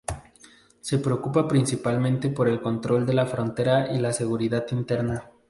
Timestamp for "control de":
2.59-3.13